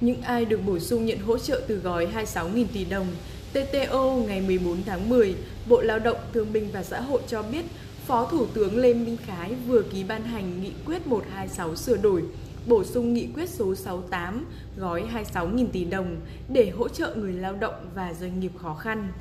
Những 0.00 0.22
ai 0.22 0.44
được 0.44 0.60
bổ 0.66 0.78
sung 0.78 1.06
nhận 1.06 1.18
hỗ 1.18 1.38
trợ 1.38 1.60
từ 1.68 1.76
gói 1.76 2.08
26.000 2.14 2.64
tỷ 2.72 2.84
đồng 2.84 3.06
TTO 3.52 4.12
ngày 4.26 4.40
14 4.40 4.82
tháng 4.86 5.08
10, 5.08 5.34
Bộ 5.68 5.80
Lao 5.80 5.98
động 5.98 6.16
Thương 6.32 6.52
binh 6.52 6.68
và 6.72 6.82
Xã 6.82 7.00
hội 7.00 7.20
cho 7.28 7.42
biết 7.42 7.64
Phó 8.06 8.24
Thủ 8.24 8.46
tướng 8.46 8.76
Lê 8.76 8.94
Minh 8.94 9.16
Khái 9.26 9.54
vừa 9.66 9.82
ký 9.82 10.04
ban 10.04 10.22
hành 10.22 10.62
nghị 10.62 10.72
quyết 10.86 11.06
126 11.06 11.76
sửa 11.76 11.96
đổi, 11.96 12.22
bổ 12.66 12.84
sung 12.84 13.14
nghị 13.14 13.28
quyết 13.34 13.48
số 13.48 13.74
68 13.74 14.46
gói 14.76 15.04
26.000 15.14 15.66
tỷ 15.72 15.84
đồng 15.84 16.16
để 16.48 16.70
hỗ 16.70 16.88
trợ 16.88 17.14
người 17.14 17.32
lao 17.32 17.54
động 17.60 17.74
và 17.94 18.14
doanh 18.20 18.40
nghiệp 18.40 18.52
khó 18.56 18.74
khăn. 18.74 19.12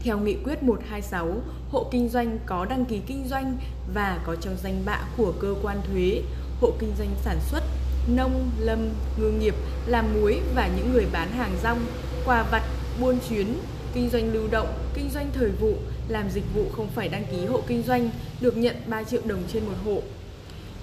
Theo 0.00 0.18
nghị 0.18 0.36
quyết 0.44 0.62
126, 0.62 1.42
hộ 1.70 1.88
kinh 1.90 2.08
doanh 2.08 2.38
có 2.46 2.64
đăng 2.64 2.84
ký 2.84 3.00
kinh 3.06 3.24
doanh 3.28 3.56
và 3.94 4.22
có 4.26 4.36
trong 4.36 4.56
danh 4.62 4.82
bạ 4.84 5.08
của 5.16 5.32
cơ 5.40 5.54
quan 5.62 5.80
thuế, 5.90 6.22
hộ 6.60 6.72
kinh 6.78 6.92
doanh 6.98 7.10
sản 7.24 7.38
xuất, 7.50 7.62
nông, 8.06 8.50
lâm, 8.58 8.88
ngư 9.16 9.30
nghiệp, 9.30 9.54
làm 9.86 10.14
muối 10.14 10.40
và 10.54 10.68
những 10.76 10.92
người 10.92 11.06
bán 11.12 11.32
hàng 11.32 11.56
rong, 11.62 11.86
quà 12.24 12.42
vặt, 12.42 12.62
buôn 13.00 13.18
chuyến, 13.28 13.46
kinh 13.94 14.10
doanh 14.10 14.32
lưu 14.32 14.48
động, 14.50 14.68
kinh 14.94 15.10
doanh 15.10 15.30
thời 15.32 15.50
vụ, 15.50 15.74
làm 16.08 16.30
dịch 16.30 16.44
vụ 16.54 16.64
không 16.72 16.88
phải 16.94 17.08
đăng 17.08 17.24
ký 17.30 17.46
hộ 17.46 17.62
kinh 17.66 17.82
doanh 17.82 18.10
được 18.40 18.56
nhận 18.56 18.76
3 18.86 19.02
triệu 19.02 19.20
đồng 19.24 19.42
trên 19.52 19.64
một 19.64 19.74
hộ. 19.84 20.02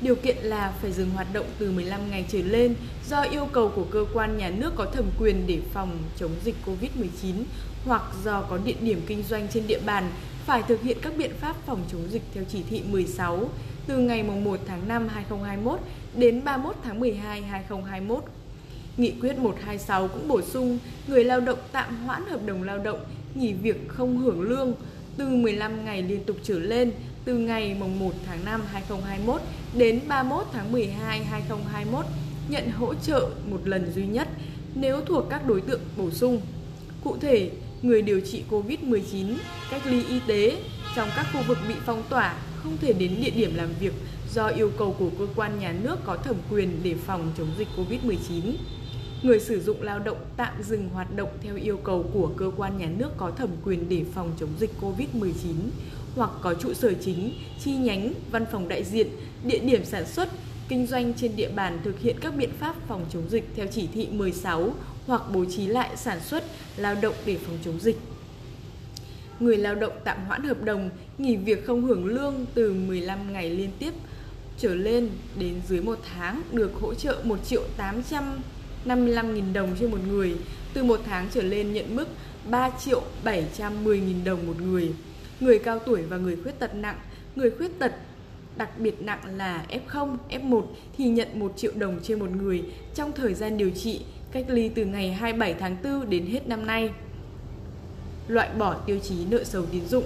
Điều 0.02 0.16
kiện 0.16 0.38
là 0.38 0.74
phải 0.82 0.92
dừng 0.92 1.10
hoạt 1.10 1.34
động 1.34 1.46
từ 1.60 1.72
15 1.72 2.12
ngày 2.12 2.26
trở 2.30 2.40
lên 2.40 2.76
do 3.10 3.22
yêu 3.22 3.46
cầu 3.46 3.72
của 3.76 3.86
cơ 3.92 4.06
quan 4.14 4.38
nhà 4.38 4.50
nước 4.50 4.74
có 4.76 4.86
thẩm 4.86 5.06
quyền 5.20 5.48
để 5.48 5.60
phòng 5.74 5.98
chống 6.18 6.32
dịch 6.44 6.56
COVID-19 6.66 7.34
hoặc 7.86 8.02
do 8.24 8.42
có 8.42 8.58
địa 8.58 8.76
điểm 8.82 9.02
kinh 9.08 9.24
doanh 9.30 9.48
trên 9.54 9.68
địa 9.68 9.80
bàn 9.86 10.12
phải 10.46 10.64
thực 10.68 10.82
hiện 10.82 10.98
các 11.02 11.14
biện 11.18 11.32
pháp 11.40 11.56
phòng 11.66 11.82
chống 11.92 12.02
dịch 12.10 12.22
theo 12.34 12.44
chỉ 12.50 12.64
thị 12.70 12.82
16 12.90 13.50
từ 13.88 13.98
ngày 13.98 14.24
1 14.24 14.60
tháng 14.68 14.88
5 14.88 15.08
2021 15.08 15.80
đến 16.16 16.44
31 16.44 16.76
tháng 16.84 17.00
12 17.00 17.42
2021. 17.42 18.24
Nghị 18.98 19.14
quyết 19.22 19.38
126 19.38 20.08
cũng 20.08 20.28
bổ 20.28 20.42
sung 20.42 20.80
người 21.08 21.24
lao 21.24 21.40
động 21.40 21.60
tạm 21.72 21.96
hoãn 22.06 22.26
hợp 22.30 22.40
đồng 22.46 22.64
lao 22.64 22.78
động, 22.78 23.00
nghỉ 23.36 23.54
việc 23.54 23.88
không 23.88 24.18
hưởng 24.18 24.42
lương 24.42 24.74
từ 25.18 25.28
15 25.28 25.86
ngày 25.86 26.02
liên 26.02 26.24
tục 26.24 26.38
trở 26.44 26.60
lên 26.60 26.92
từ 27.26 27.38
ngày 27.38 27.76
1 28.00 28.12
tháng 28.26 28.46
5 28.46 28.62
2021 28.72 29.42
đến 29.74 30.00
31 30.08 30.46
tháng 30.54 30.72
12 30.72 31.24
2021 31.24 32.06
nhận 32.50 32.72
hỗ 32.72 32.94
trợ 32.94 33.30
một 33.50 33.60
lần 33.64 33.92
duy 33.96 34.08
nhất 34.08 34.28
nếu 34.76 35.02
thuộc 35.02 35.26
các 35.30 35.48
đối 35.48 35.62
tượng 35.62 35.82
bổ 35.98 36.12
sung. 36.12 36.42
Cụ 37.04 37.18
thể, 37.22 37.52
người 37.82 38.02
điều 38.02 38.22
trị 38.22 38.44
COVID-19, 38.50 39.36
cách 39.72 39.82
ly 39.86 40.04
y 40.10 40.20
tế 40.28 40.58
trong 40.96 41.10
các 41.16 41.26
khu 41.34 41.42
vực 41.48 41.58
bị 41.68 41.76
phong 41.86 42.04
tỏa 42.10 42.36
không 42.64 42.78
thể 42.82 42.94
đến 42.94 43.16
địa 43.22 43.30
điểm 43.30 43.56
làm 43.56 43.70
việc 43.80 43.94
do 44.34 44.48
yêu 44.48 44.72
cầu 44.78 44.96
của 45.00 45.10
cơ 45.20 45.28
quan 45.36 45.60
nhà 45.60 45.74
nước 45.84 45.96
có 46.06 46.18
thẩm 46.18 46.36
quyền 46.52 46.80
để 46.84 46.96
phòng 47.06 47.32
chống 47.38 47.48
dịch 47.58 47.68
COVID-19. 47.78 48.42
Người 49.24 49.40
sử 49.40 49.62
dụng 49.62 49.82
lao 49.82 50.00
động 50.00 50.18
tạm 50.38 50.64
dừng 50.64 50.90
hoạt 50.90 51.16
động 51.16 51.30
theo 51.42 51.56
yêu 51.56 51.78
cầu 51.78 52.06
của 52.14 52.32
cơ 52.38 52.52
quan 52.58 52.78
nhà 52.78 52.88
nước 52.98 53.10
có 53.18 53.32
thẩm 53.32 53.50
quyền 53.64 53.90
để 53.90 54.04
phòng 54.14 54.32
chống 54.40 54.50
dịch 54.60 54.72
COVID-19 54.82 55.54
hoặc 56.16 56.30
có 56.42 56.54
trụ 56.54 56.74
sở 56.74 56.94
chính, 56.94 57.34
chi 57.64 57.72
nhánh, 57.72 58.14
văn 58.32 58.46
phòng 58.52 58.68
đại 58.68 58.84
diện, 58.84 59.08
địa 59.44 59.60
điểm 59.60 59.86
sản 59.86 60.06
xuất, 60.06 60.30
kinh 60.70 60.88
doanh 60.88 61.14
trên 61.14 61.36
địa 61.36 61.50
bàn 61.50 61.80
thực 61.84 62.00
hiện 62.00 62.16
các 62.22 62.36
biện 62.36 62.50
pháp 62.60 62.76
phòng 62.88 63.06
chống 63.14 63.30
dịch 63.30 63.50
theo 63.56 63.66
chỉ 63.72 63.88
thị 63.94 64.08
16 64.12 64.74
hoặc 65.08 65.22
bố 65.34 65.46
trí 65.46 65.68
lại 65.68 65.90
sản 65.96 66.20
xuất, 66.20 66.44
lao 66.78 66.96
động 67.02 67.16
để 67.26 67.38
phòng 67.46 67.58
chống 67.66 67.80
dịch. 67.80 67.98
Người 69.40 69.58
lao 69.58 69.76
động 69.76 69.94
tạm 70.04 70.18
hoãn 70.28 70.44
hợp 70.44 70.64
đồng, 70.64 70.90
nghỉ 71.18 71.36
việc 71.36 71.66
không 71.66 71.82
hưởng 71.82 72.06
lương 72.06 72.46
từ 72.54 72.74
15 72.74 73.34
ngày 73.34 73.50
liên 73.50 73.70
tiếp 73.80 73.94
trở 74.58 74.76
lên 74.76 75.10
đến 75.40 75.62
dưới 75.68 75.82
một 75.82 76.00
tháng 76.16 76.42
được 76.52 76.72
hỗ 76.74 76.94
trợ 76.94 77.22
1 77.24 77.38
triệu 77.46 77.64
855 77.78 79.36
nghìn 79.36 79.54
đồng 79.54 79.76
trên 79.80 79.92
một 79.92 80.00
người, 80.08 80.36
từ 80.74 80.84
một 80.84 81.00
tháng 81.06 81.28
trở 81.34 81.42
lên 81.42 81.74
nhận 81.74 81.96
mức 81.96 82.08
3 82.50 82.70
triệu 82.70 83.02
710 83.24 84.00
nghìn 84.00 84.24
đồng 84.24 84.48
một 84.48 84.62
người. 84.62 84.92
Người 85.40 85.60
cao 85.60 85.80
tuổi 85.80 86.02
và 86.02 86.18
người 86.18 86.38
khuyết 86.44 86.60
tật 86.60 86.76
nặng, 86.76 86.98
người 87.36 87.52
khuyết 87.52 87.80
tật 87.80 87.92
đặc 88.58 88.80
biệt 88.80 89.02
nặng 89.02 89.20
là 89.36 89.66
F0, 89.70 90.18
F1 90.30 90.64
thì 90.98 91.06
nhận 91.06 91.40
1 91.40 91.54
triệu 91.58 91.72
đồng 91.76 92.00
trên 92.04 92.20
một 92.20 92.30
người 92.30 92.64
trong 92.96 93.12
thời 93.12 93.34
gian 93.34 93.58
điều 93.58 93.70
trị 93.70 94.02
cách 94.32 94.46
ly 94.50 94.70
từ 94.70 94.86
ngày 94.86 95.14
27 95.14 95.54
tháng 95.54 95.76
4 95.84 96.10
đến 96.10 96.26
hết 96.26 96.48
năm 96.48 96.66
nay. 96.66 96.90
Loại 98.28 98.50
bỏ 98.58 98.74
tiêu 98.74 99.00
chí 99.04 99.16
nợ 99.30 99.44
xấu 99.44 99.66
tín 99.66 99.86
dụng. 99.86 100.04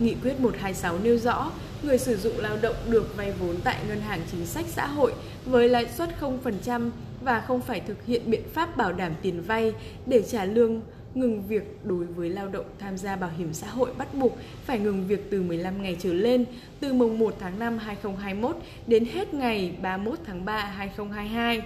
Nghị 0.00 0.14
quyết 0.22 0.40
126 0.40 0.98
nêu 0.98 1.18
rõ, 1.18 1.50
người 1.82 1.98
sử 1.98 2.16
dụng 2.16 2.38
lao 2.38 2.56
động 2.62 2.76
được 2.88 3.16
vay 3.16 3.32
vốn 3.32 3.56
tại 3.64 3.76
ngân 3.88 4.00
hàng 4.00 4.20
chính 4.32 4.46
sách 4.46 4.66
xã 4.68 4.86
hội 4.86 5.12
với 5.46 5.68
lãi 5.68 5.86
suất 5.88 6.08
0% 6.20 6.90
và 7.20 7.40
không 7.40 7.60
phải 7.60 7.80
thực 7.80 8.06
hiện 8.06 8.30
biện 8.30 8.42
pháp 8.54 8.76
bảo 8.76 8.92
đảm 8.92 9.12
tiền 9.22 9.42
vay 9.42 9.74
để 10.06 10.22
trả 10.22 10.44
lương 10.44 10.80
ngừng 11.14 11.42
việc 11.48 11.84
đối 11.84 12.04
với 12.04 12.30
lao 12.30 12.48
động 12.48 12.64
tham 12.78 12.98
gia 12.98 13.16
bảo 13.16 13.30
hiểm 13.38 13.52
xã 13.52 13.66
hội 13.66 13.90
bắt 13.98 14.14
buộc 14.14 14.38
phải 14.64 14.78
ngừng 14.78 15.06
việc 15.06 15.30
từ 15.30 15.42
15 15.42 15.82
ngày 15.82 15.96
trở 16.00 16.12
lên 16.12 16.44
từ 16.80 16.92
mùng 16.92 17.18
1 17.18 17.34
tháng 17.40 17.58
5 17.58 17.78
2021 17.78 18.56
đến 18.86 19.04
hết 19.04 19.34
ngày 19.34 19.74
31 19.82 20.18
tháng 20.26 20.44
3 20.44 20.58
2022. 20.60 21.62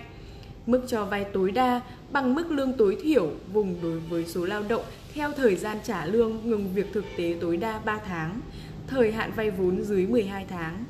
Mức 0.67 0.81
cho 0.89 1.05
vay 1.05 1.25
tối 1.25 1.51
đa 1.51 1.81
bằng 2.13 2.35
mức 2.35 2.51
lương 2.51 2.73
tối 2.73 2.97
thiểu 3.03 3.31
vùng 3.53 3.77
đối 3.83 3.99
với 3.99 4.27
số 4.27 4.45
lao 4.45 4.63
động 4.69 4.83
theo 5.15 5.33
thời 5.33 5.57
gian 5.57 5.79
trả 5.85 6.07
lương 6.07 6.51
ngừng 6.51 6.75
việc 6.75 6.87
thực 6.93 7.05
tế 7.17 7.37
tối 7.41 7.57
đa 7.57 7.79
3 7.85 7.99
tháng, 8.07 8.41
thời 8.87 9.13
hạn 9.13 9.33
vay 9.37 9.51
vốn 9.51 9.85
dưới 9.85 10.07
12 10.07 10.47
tháng. 10.51 10.85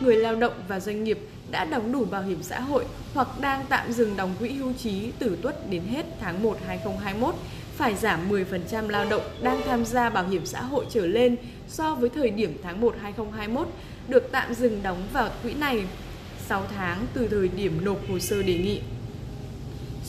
Người 0.00 0.16
lao 0.16 0.36
động 0.36 0.52
và 0.68 0.80
doanh 0.80 1.04
nghiệp 1.04 1.18
đã 1.50 1.64
đóng 1.64 1.92
đủ 1.92 2.04
bảo 2.04 2.22
hiểm 2.22 2.42
xã 2.42 2.60
hội 2.60 2.84
hoặc 3.14 3.28
đang 3.40 3.64
tạm 3.68 3.92
dừng 3.92 4.16
đóng 4.16 4.34
quỹ 4.38 4.48
hưu 4.48 4.72
trí 4.72 5.12
từ 5.18 5.38
tuất 5.42 5.70
đến 5.70 5.82
hết 5.82 6.06
tháng 6.20 6.42
1 6.42 6.58
2021 6.66 7.34
phải 7.76 7.94
giảm 7.94 8.30
10% 8.30 8.88
lao 8.88 9.04
động 9.10 9.22
đang 9.42 9.60
tham 9.66 9.84
gia 9.84 10.10
bảo 10.10 10.28
hiểm 10.28 10.46
xã 10.46 10.62
hội 10.62 10.86
trở 10.90 11.06
lên 11.06 11.36
so 11.68 11.94
với 11.94 12.10
thời 12.10 12.30
điểm 12.30 12.56
tháng 12.62 12.80
1 12.80 12.94
2021 13.00 13.68
được 14.08 14.28
tạm 14.32 14.54
dừng 14.54 14.82
đóng 14.82 15.02
vào 15.12 15.28
quỹ 15.42 15.54
này 15.54 15.84
6 16.46 16.66
tháng 16.76 17.06
từ 17.14 17.28
thời 17.28 17.48
điểm 17.48 17.84
nộp 17.84 17.98
hồ 18.08 18.18
sơ 18.18 18.42
đề 18.42 18.58
nghị. 18.58 18.80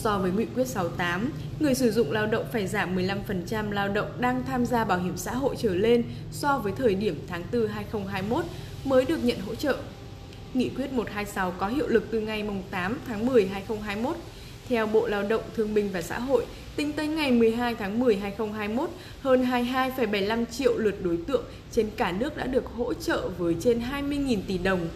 So 0.04 0.18
với 0.18 0.32
Nghị 0.32 0.46
quyết 0.46 0.68
68, 0.68 1.32
người 1.60 1.76
sử 1.76 1.92
dụng 1.92 2.12
lao 2.12 2.28
động 2.28 2.46
phải 2.52 2.68
giảm 2.68 2.96
15% 2.96 3.72
lao 3.72 3.88
động 3.88 4.08
đang 4.20 4.44
tham 4.48 4.66
gia 4.66 4.84
bảo 4.84 5.00
hiểm 5.00 5.18
xã 5.18 5.34
hội 5.34 5.56
trở 5.60 5.76
lên 5.76 6.04
so 6.32 6.58
với 6.58 6.74
thời 6.78 6.96
điểm 6.96 7.20
tháng 7.28 7.44
4 7.54 7.68
2021 7.68 8.46
mới 8.86 9.06
được 9.06 9.24
nhận 9.24 9.40
hỗ 9.40 9.56
trợ. 9.56 9.78
Nghị 10.54 10.70
quyết 10.70 10.94
126 10.94 11.52
có 11.52 11.68
hiệu 11.68 11.88
lực 11.88 12.08
từ 12.12 12.20
ngày 12.20 12.46
8 12.72 12.98
tháng 13.08 13.26
10 13.26 13.48
2021. 13.48 14.16
Theo 14.70 14.88
Bộ 14.88 15.08
Lao 15.08 15.24
động 15.24 15.44
Thương 15.56 15.74
binh 15.74 15.90
và 15.92 16.02
Xã 16.02 16.20
hội, 16.20 16.46
tính 16.76 16.94
tới 16.94 17.08
ngày 17.08 17.32
12 17.32 17.76
tháng 17.76 18.00
10 18.00 18.16
2021, 18.16 18.90
hơn 19.22 19.46
22,75 19.46 20.46
triệu 20.46 20.78
lượt 20.78 20.96
đối 21.04 21.18
tượng 21.28 21.44
trên 21.72 21.90
cả 21.98 22.12
nước 22.12 22.38
đã 22.38 22.48
được 22.48 22.66
hỗ 22.66 22.94
trợ 22.94 23.30
với 23.38 23.56
trên 23.62 23.82
20.000 23.92 24.40
tỷ 24.48 24.58
đồng. 24.58 24.88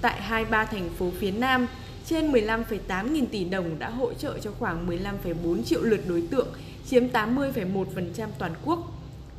Tại 0.00 0.20
23 0.22 0.64
thành 0.64 0.88
phố 0.98 1.10
phía 1.20 1.30
Nam, 1.30 1.66
trên 2.06 2.32
15,8 2.32 3.12
nghìn 3.12 3.26
tỷ 3.26 3.44
đồng 3.44 3.78
đã 3.78 3.90
hỗ 3.90 4.14
trợ 4.14 4.38
cho 4.38 4.50
khoảng 4.58 4.88
15,4 4.88 5.62
triệu 5.62 5.82
lượt 5.82 6.00
đối 6.08 6.22
tượng, 6.30 6.48
chiếm 6.86 7.08
80,1% 7.08 8.28
toàn 8.38 8.52
quốc. 8.64 8.78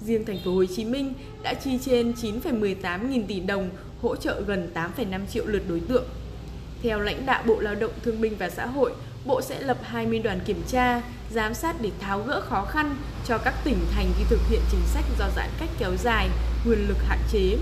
Riêng 0.02 0.26
thành 0.26 0.40
phố 0.46 0.52
Hồ 0.52 0.66
Chí 0.66 0.86
Minh 0.86 1.14
đã 1.44 1.54
chi 1.54 1.80
trên 1.86 2.12
9,18 2.12 3.10
nghìn 3.10 3.28
tỷ 3.28 3.40
đồng 3.40 3.70
hỗ 4.02 4.16
trợ 4.16 4.42
gần 4.42 4.72
8,5 4.74 5.26
triệu 5.26 5.46
lượt 5.46 5.64
đối 5.70 5.80
tượng. 5.80 6.04
Theo 6.84 7.00
lãnh 7.00 7.26
đạo 7.26 7.44
Bộ 7.48 7.60
Lao 7.60 7.76
động 7.76 7.92
Thương 8.04 8.22
binh 8.22 8.36
và 8.38 8.50
Xã 8.50 8.66
hội, 8.66 8.92
Bộ 9.26 9.42
sẽ 9.42 9.62
lập 9.62 9.78
20 9.84 10.20
đoàn 10.20 10.40
kiểm 10.46 10.62
tra, 10.68 11.02
giám 11.32 11.54
sát 11.54 11.76
để 11.82 11.92
tháo 12.00 12.24
gỡ 12.24 12.42
khó 12.42 12.66
khăn 12.66 12.96
cho 13.28 13.38
các 13.38 13.54
tỉnh 13.64 13.78
thành 13.92 14.08
khi 14.18 14.24
thực 14.30 14.40
hiện 14.50 14.62
chính 14.72 14.82
sách 14.86 15.06
do 15.20 15.26
giãn 15.36 15.50
cách 15.60 15.70
kéo 15.80 15.96
dài, 16.04 16.30
quyền 16.66 16.88
lực 16.88 16.98
hạn 17.08 17.20
chế. 17.32 17.58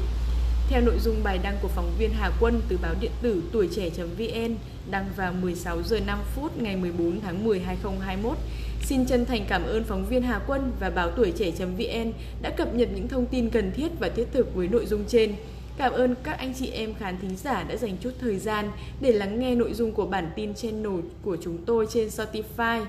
Theo 0.69 0.81
nội 0.81 0.99
dung 0.99 1.23
bài 1.23 1.39
đăng 1.43 1.57
của 1.61 1.67
phóng 1.67 1.91
viên 1.99 2.09
Hà 2.13 2.31
Quân 2.39 2.61
từ 2.69 2.77
báo 2.81 2.95
điện 3.01 3.11
tử 3.21 3.43
tuổi 3.51 3.69
trẻ.vn 3.75 4.55
đăng 4.91 5.05
vào 5.17 5.33
16 5.33 5.83
giờ 5.83 5.99
5 6.07 6.19
phút 6.35 6.61
ngày 6.61 6.75
14 6.75 7.21
tháng 7.21 7.43
10 7.43 7.59
2021, 7.59 8.37
xin 8.81 9.05
chân 9.05 9.25
thành 9.25 9.45
cảm 9.49 9.63
ơn 9.63 9.83
phóng 9.83 10.05
viên 10.05 10.21
Hà 10.21 10.39
Quân 10.47 10.71
và 10.79 10.89
báo 10.89 11.11
tuổi 11.11 11.31
trẻ.vn 11.31 12.11
đã 12.41 12.49
cập 12.49 12.75
nhật 12.75 12.89
những 12.95 13.07
thông 13.07 13.25
tin 13.25 13.49
cần 13.49 13.71
thiết 13.71 13.87
và 13.99 14.09
thiết 14.09 14.25
thực 14.31 14.55
với 14.55 14.67
nội 14.67 14.85
dung 14.85 15.03
trên. 15.07 15.35
Cảm 15.77 15.91
ơn 15.93 16.15
các 16.23 16.37
anh 16.37 16.53
chị 16.53 16.71
em 16.71 16.93
khán 16.93 17.17
thính 17.21 17.37
giả 17.37 17.63
đã 17.63 17.75
dành 17.75 17.97
chút 18.01 18.11
thời 18.21 18.37
gian 18.37 18.71
để 19.01 19.11
lắng 19.11 19.39
nghe 19.39 19.55
nội 19.55 19.73
dung 19.73 19.91
của 19.91 20.05
bản 20.05 20.31
tin 20.35 20.53
channel 20.53 20.99
của 21.23 21.37
chúng 21.41 21.57
tôi 21.65 21.87
trên 21.89 22.07
Spotify. 22.07 22.85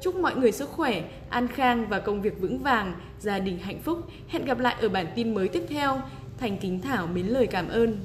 Chúc 0.00 0.16
mọi 0.16 0.36
người 0.36 0.52
sức 0.52 0.68
khỏe, 0.68 1.02
an 1.30 1.48
khang 1.48 1.88
và 1.88 1.98
công 1.98 2.22
việc 2.22 2.40
vững 2.40 2.58
vàng, 2.58 2.94
gia 3.20 3.38
đình 3.38 3.58
hạnh 3.58 3.78
phúc. 3.82 3.98
Hẹn 4.28 4.44
gặp 4.44 4.58
lại 4.58 4.74
ở 4.80 4.88
bản 4.88 5.06
tin 5.16 5.34
mới 5.34 5.48
tiếp 5.48 5.62
theo. 5.68 6.00
Thành 6.38 6.58
Kính 6.58 6.80
Thảo 6.80 7.06
mến 7.06 7.26
lời 7.26 7.46
cảm 7.46 7.68
ơn. 7.68 7.96